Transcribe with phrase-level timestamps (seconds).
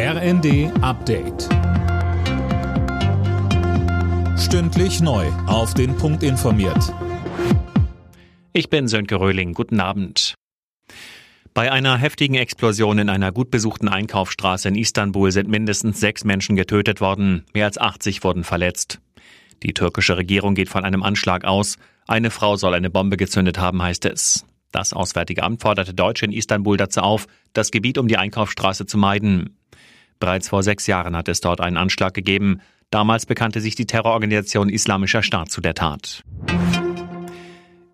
[0.00, 1.48] RND Update.
[4.38, 5.26] Stündlich neu.
[5.48, 6.94] Auf den Punkt informiert.
[8.52, 9.54] Ich bin Sönke Röhling.
[9.54, 10.34] Guten Abend.
[11.52, 16.54] Bei einer heftigen Explosion in einer gut besuchten Einkaufsstraße in Istanbul sind mindestens sechs Menschen
[16.54, 17.44] getötet worden.
[17.52, 19.00] Mehr als 80 wurden verletzt.
[19.64, 21.76] Die türkische Regierung geht von einem Anschlag aus.
[22.06, 24.46] Eine Frau soll eine Bombe gezündet haben, heißt es.
[24.70, 28.96] Das Auswärtige Amt forderte Deutsche in Istanbul dazu auf, das Gebiet um die Einkaufsstraße zu
[28.96, 29.57] meiden.
[30.18, 32.60] Bereits vor sechs Jahren hat es dort einen Anschlag gegeben.
[32.90, 36.22] Damals bekannte sich die Terrororganisation Islamischer Staat zu der Tat.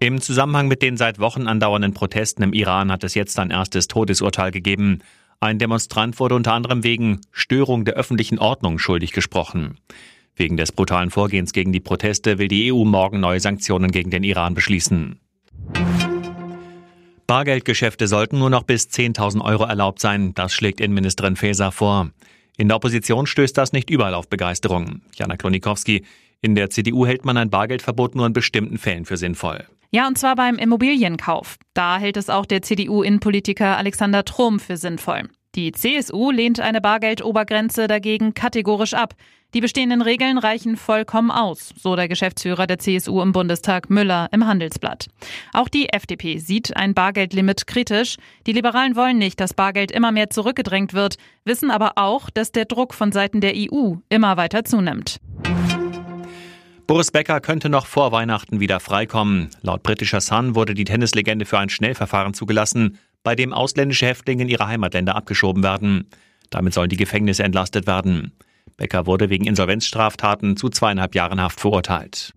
[0.01, 3.89] Im Zusammenhang mit den seit Wochen andauernden Protesten im Iran hat es jetzt ein erstes
[3.89, 5.01] Todesurteil gegeben.
[5.41, 9.79] Ein Demonstrant wurde unter anderem wegen Störung der öffentlichen Ordnung schuldig gesprochen.
[10.37, 14.25] Wegen des brutalen Vorgehens gegen die Proteste will die EU morgen neue Sanktionen gegen den
[14.25, 15.21] Iran beschließen.
[17.27, 20.35] Bargeldgeschäfte sollten nur noch bis 10.000 Euro erlaubt sein.
[20.35, 22.11] Das schlägt Innenministerin Faeser vor.
[22.57, 25.01] In der Opposition stößt das nicht überall auf Begeisterung.
[25.15, 26.05] Jana Klonikowski,
[26.41, 29.65] in der CDU hält man ein Bargeldverbot nur in bestimmten Fällen für sinnvoll.
[29.91, 31.57] Ja, und zwar beim Immobilienkauf.
[31.73, 35.29] Da hält es auch der CDU-Innenpolitiker Alexander Trom für sinnvoll.
[35.55, 39.15] Die CSU lehnt eine Bargeldobergrenze dagegen kategorisch ab.
[39.55, 44.49] Die bestehenden Regeln reichen vollkommen aus, so der Geschäftsführer der CSU im Bundestag Müller im
[44.49, 45.07] Handelsblatt.
[45.53, 48.17] Auch die FDP sieht ein Bargeldlimit kritisch.
[48.49, 52.65] Die Liberalen wollen nicht, dass Bargeld immer mehr zurückgedrängt wird, wissen aber auch, dass der
[52.65, 55.21] Druck von Seiten der EU immer weiter zunimmt.
[56.89, 59.51] Boris Becker könnte noch vor Weihnachten wieder freikommen.
[59.63, 64.49] Laut britischer Sun wurde die Tennislegende für ein Schnellverfahren zugelassen, bei dem ausländische Häftlinge in
[64.49, 66.09] ihre Heimatländer abgeschoben werden.
[66.51, 68.33] Damit sollen die Gefängnisse entlastet werden.
[68.77, 72.33] Becker wurde wegen Insolvenzstraftaten zu zweieinhalb Jahren Haft verurteilt.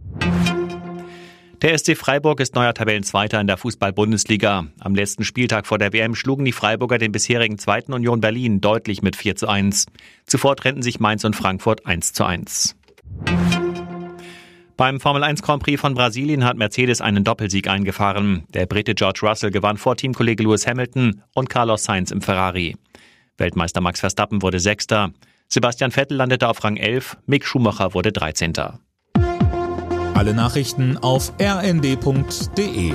[1.62, 4.68] Der SC Freiburg ist neuer Tabellenzweiter in der Fußball-Bundesliga.
[4.80, 9.02] Am letzten Spieltag vor der WM schlugen die Freiburger den bisherigen zweiten Union Berlin deutlich
[9.02, 9.88] mit 4 zu 1.
[10.28, 12.76] Zuvor trennten sich Mainz und Frankfurt 1 zu 1.
[14.78, 18.44] Beim Formel 1 Grand Prix von Brasilien hat Mercedes einen Doppelsieg eingefahren.
[18.54, 22.76] Der Brite George Russell gewann vor Teamkollege Lewis Hamilton und Carlos Sainz im Ferrari.
[23.38, 25.12] Weltmeister Max Verstappen wurde Sechster.
[25.48, 28.54] Sebastian Vettel landete auf Rang 11, Mick Schumacher wurde 13.
[30.14, 32.94] Alle Nachrichten auf rnd.de